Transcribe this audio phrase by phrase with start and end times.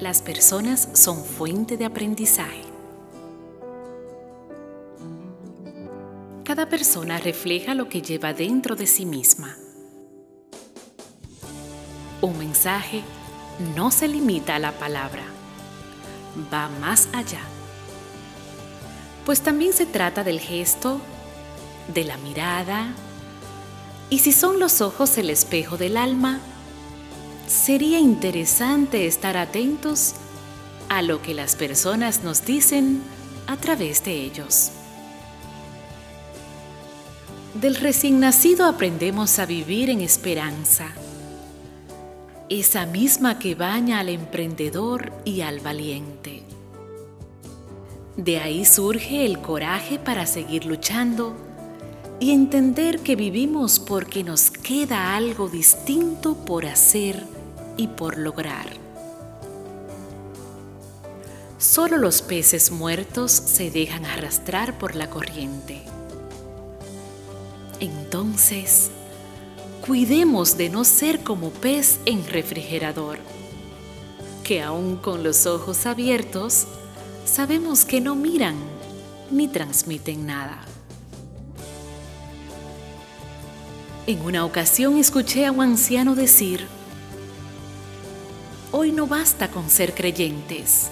[0.00, 2.62] las personas son fuente de aprendizaje.
[6.44, 9.56] Cada persona refleja lo que lleva dentro de sí misma.
[12.20, 13.02] Un mensaje
[13.74, 15.22] no se limita a la palabra,
[16.52, 17.40] va más allá.
[19.24, 21.00] Pues también se trata del gesto,
[21.92, 22.94] de la mirada,
[24.08, 26.40] y si son los ojos el espejo del alma,
[27.46, 30.14] sería interesante estar atentos
[30.88, 33.02] a lo que las personas nos dicen
[33.46, 34.70] a través de ellos.
[37.54, 40.88] Del recién nacido aprendemos a vivir en esperanza,
[42.48, 46.42] esa misma que baña al emprendedor y al valiente.
[48.16, 51.34] De ahí surge el coraje para seguir luchando
[52.20, 57.35] y entender que vivimos porque nos queda algo distinto por hacer
[57.76, 58.66] y por lograr.
[61.58, 65.82] Solo los peces muertos se dejan arrastrar por la corriente.
[67.80, 68.90] Entonces,
[69.86, 73.18] cuidemos de no ser como pez en refrigerador,
[74.44, 76.66] que aún con los ojos abiertos,
[77.24, 78.56] sabemos que no miran
[79.30, 80.62] ni transmiten nada.
[84.06, 86.66] En una ocasión escuché a un anciano decir,
[88.72, 90.88] hoy no basta con ser creyentes,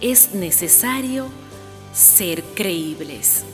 [0.00, 1.28] es necesario
[1.92, 3.44] ser creíbles.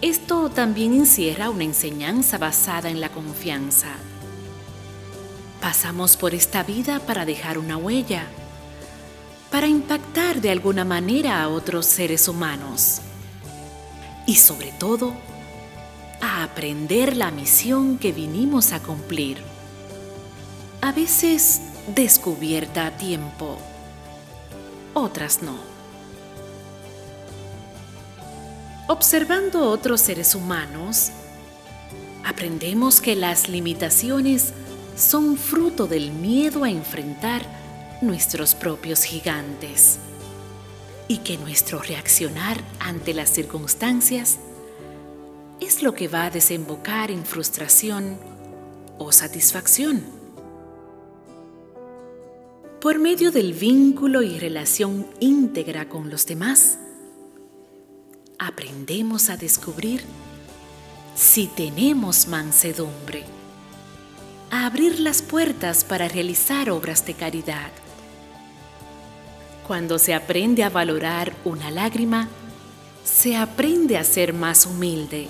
[0.00, 3.88] Esto también encierra una enseñanza basada en la confianza.
[5.60, 8.28] Pasamos por esta vida para dejar una huella,
[9.50, 13.00] para impactar de alguna manera a otros seres humanos
[14.26, 15.14] y sobre todo
[16.20, 19.57] a aprender la misión que vinimos a cumplir.
[20.80, 21.60] A veces
[21.94, 23.58] descubierta a tiempo,
[24.94, 25.56] otras no.
[28.86, 31.10] Observando otros seres humanos,
[32.24, 34.52] aprendemos que las limitaciones
[34.96, 37.42] son fruto del miedo a enfrentar
[38.00, 39.98] nuestros propios gigantes
[41.08, 44.38] y que nuestro reaccionar ante las circunstancias
[45.60, 48.16] es lo que va a desembocar en frustración
[48.96, 50.17] o satisfacción.
[52.80, 56.78] Por medio del vínculo y relación íntegra con los demás,
[58.38, 60.04] aprendemos a descubrir
[61.16, 63.24] si tenemos mansedumbre,
[64.52, 67.72] a abrir las puertas para realizar obras de caridad.
[69.66, 72.28] Cuando se aprende a valorar una lágrima,
[73.04, 75.26] se aprende a ser más humilde,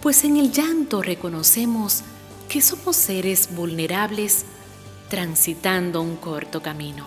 [0.00, 2.02] pues en el llanto reconocemos
[2.48, 4.44] que somos seres vulnerables
[5.08, 7.06] transitando un corto camino.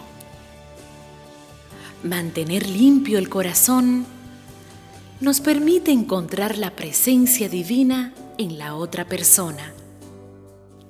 [2.04, 4.06] Mantener limpio el corazón
[5.20, 9.74] nos permite encontrar la presencia divina en la otra persona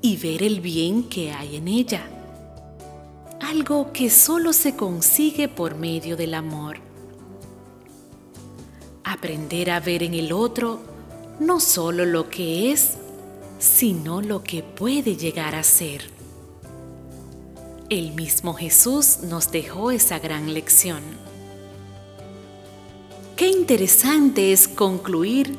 [0.01, 2.03] y ver el bien que hay en ella,
[3.39, 6.78] algo que solo se consigue por medio del amor.
[9.03, 10.81] Aprender a ver en el otro
[11.39, 12.97] no solo lo que es,
[13.59, 16.17] sino lo que puede llegar a ser.
[17.90, 21.02] El mismo Jesús nos dejó esa gran lección.
[23.38, 25.56] Qué interesante es concluir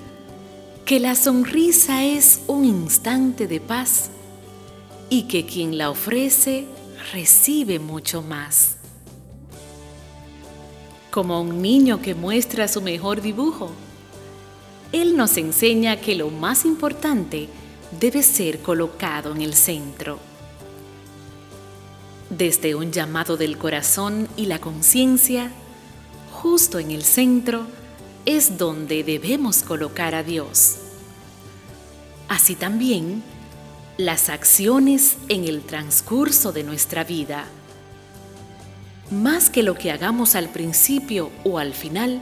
[0.84, 4.10] que la sonrisa es un instante de paz
[5.08, 6.66] y que quien la ofrece
[7.14, 8.76] recibe mucho más.
[11.10, 13.70] Como un niño que muestra su mejor dibujo,
[14.92, 17.48] él nos enseña que lo más importante
[17.98, 20.18] debe ser colocado en el centro.
[22.30, 25.50] Desde un llamado del corazón y la conciencia,
[26.30, 27.66] justo en el centro
[28.26, 30.76] es donde debemos colocar a Dios.
[32.28, 33.22] Así también,
[33.96, 37.46] las acciones en el transcurso de nuestra vida.
[39.10, 42.20] Más que lo que hagamos al principio o al final,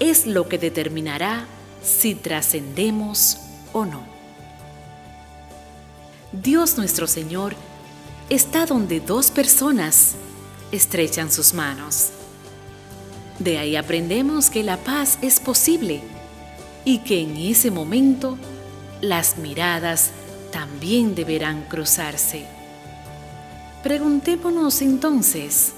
[0.00, 1.46] es lo que determinará
[1.82, 3.38] si trascendemos
[3.72, 4.02] o no.
[6.32, 7.54] Dios nuestro Señor
[8.30, 10.14] está donde dos personas
[10.70, 12.10] estrechan sus manos.
[13.38, 16.02] De ahí aprendemos que la paz es posible
[16.84, 18.36] y que en ese momento
[19.00, 20.10] las miradas
[20.52, 22.46] también deberán cruzarse.
[23.82, 25.72] Preguntémonos entonces,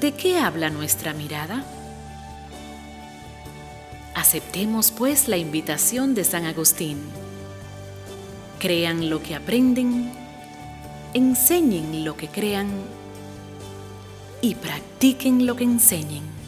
[0.00, 1.64] ¿de qué habla nuestra mirada?
[4.14, 6.98] Aceptemos pues la invitación de San Agustín.
[8.58, 10.19] Crean lo que aprenden
[11.14, 12.68] enseñen lo que crean
[14.40, 16.39] y practiquen lo que enseñen.